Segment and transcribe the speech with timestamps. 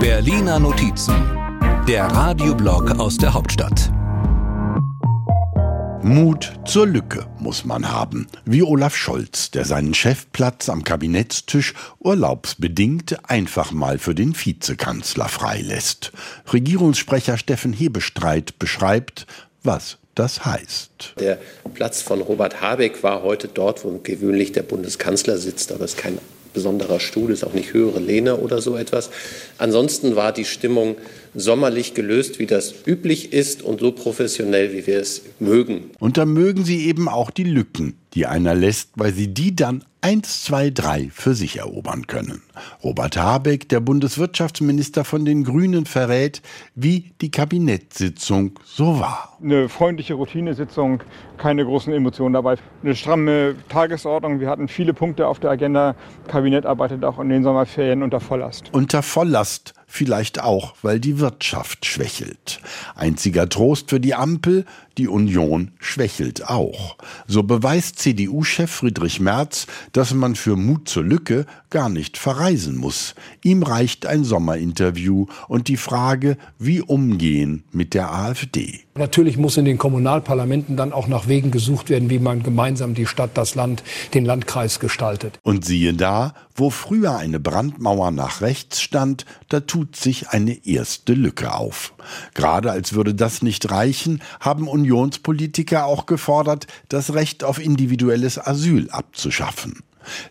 [0.00, 1.14] Berliner Notizen,
[1.86, 3.90] der Radioblog aus der Hauptstadt.
[6.02, 13.28] Mut zur Lücke muss man haben, wie Olaf Scholz, der seinen Chefplatz am Kabinettstisch urlaubsbedingt
[13.28, 16.12] einfach mal für den Vizekanzler freilässt.
[16.50, 19.26] Regierungssprecher Steffen Hebestreit beschreibt,
[19.62, 21.14] was das heißt.
[21.20, 21.38] Der
[21.74, 26.00] Platz von Robert Habeck war heute dort, wo gewöhnlich der Bundeskanzler sitzt, aber es ist
[26.00, 26.18] kein
[26.58, 29.10] besonderer Stuhl, ist auch nicht höhere Lehne oder so etwas.
[29.58, 30.96] Ansonsten war die Stimmung
[31.36, 35.90] sommerlich gelöst, wie das üblich ist und so professionell, wie wir es mögen.
[36.00, 39.84] Und da mögen sie eben auch die Lücken, die einer lässt, weil sie die dann
[40.00, 42.42] eins, zwei, drei für sich erobern können.
[42.82, 46.42] Robert Habeck, der Bundeswirtschaftsminister von den Grünen, verrät,
[46.74, 49.36] wie die Kabinettssitzung so war.
[49.42, 51.02] Eine freundliche Routinesitzung,
[51.36, 52.56] keine großen Emotionen dabei.
[52.82, 54.40] Eine stramme Tagesordnung.
[54.40, 55.94] Wir hatten viele Punkte auf der Agenda.
[56.28, 58.72] Kabinett arbeitet auch in den Sommerferien unter Volllast.
[58.72, 62.60] Unter Volllast vielleicht auch, weil die Wirtschaft schwächelt.
[62.94, 64.64] Einziger Trost für die Ampel,
[64.98, 66.96] die Union schwächelt auch.
[67.26, 73.14] So beweist CDU-Chef Friedrich Merz, dass man für Mut zur Lücke gar nicht verreisen muss.
[73.42, 78.87] Ihm reicht ein Sommerinterview und die Frage, wie umgehen mit der AfD.
[78.98, 83.06] Natürlich muss in den Kommunalparlamenten dann auch nach Wegen gesucht werden, wie man gemeinsam die
[83.06, 85.38] Stadt, das Land, den Landkreis gestaltet.
[85.42, 91.14] Und siehe da, wo früher eine Brandmauer nach rechts stand, da tut sich eine erste
[91.14, 91.94] Lücke auf.
[92.34, 98.90] Gerade als würde das nicht reichen, haben Unionspolitiker auch gefordert, das Recht auf individuelles Asyl
[98.90, 99.84] abzuschaffen.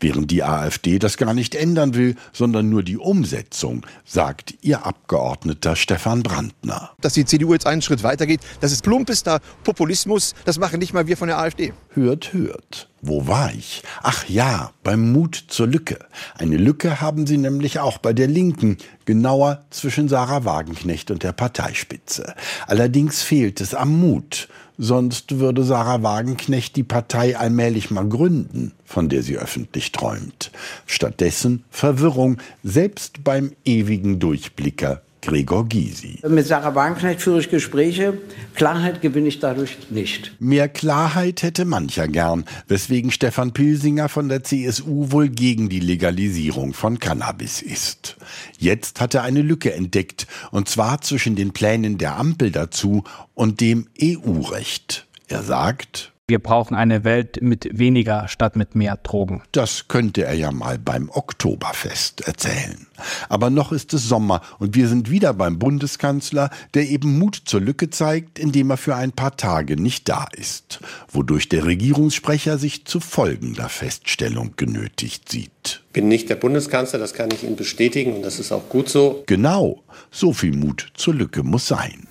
[0.00, 5.76] Während die AfD das gar nicht ändern will, sondern nur die Umsetzung, sagt ihr Abgeordneter
[5.76, 6.90] Stefan Brandner.
[7.00, 11.06] Dass die CDU jetzt einen Schritt weitergeht, das ist plumpester Populismus, das machen nicht mal
[11.06, 11.72] wir von der AfD.
[11.94, 12.91] Hört, hört.
[13.04, 13.82] Wo war ich?
[14.04, 15.98] Ach ja, beim Mut zur Lücke.
[16.38, 21.32] Eine Lücke haben sie nämlich auch bei der Linken, genauer zwischen Sarah Wagenknecht und der
[21.32, 22.36] Parteispitze.
[22.68, 24.48] Allerdings fehlt es am Mut.
[24.78, 30.52] Sonst würde Sarah Wagenknecht die Partei allmählich mal gründen, von der sie öffentlich träumt.
[30.86, 36.18] Stattdessen Verwirrung, selbst beim ewigen Durchblicker Gregor Gysi.
[36.28, 38.18] Mit Sarah Wagenknecht führe ich Gespräche.
[38.54, 40.34] Klarheit gewinne ich dadurch nicht.
[40.40, 46.74] Mehr Klarheit hätte mancher gern, weswegen Stefan Pilsinger von der CSU wohl gegen die Legalisierung
[46.74, 48.16] von Cannabis ist.
[48.58, 53.04] Jetzt hat er eine Lücke entdeckt, und zwar zwischen den Plänen der Ampel dazu
[53.34, 55.06] und dem EU-Recht.
[55.28, 59.42] Er sagt, wir brauchen eine Welt mit weniger statt mit mehr Drogen.
[59.50, 62.86] Das könnte er ja mal beim Oktoberfest erzählen.
[63.28, 67.60] Aber noch ist es Sommer und wir sind wieder beim Bundeskanzler, der eben Mut zur
[67.60, 72.84] Lücke zeigt, indem er für ein paar Tage nicht da ist, wodurch der Regierungssprecher sich
[72.84, 75.82] zu folgender Feststellung genötigt sieht.
[75.92, 79.24] Bin nicht der Bundeskanzler, das kann ich Ihnen bestätigen und das ist auch gut so.
[79.26, 82.06] Genau, so viel Mut zur Lücke muss sein.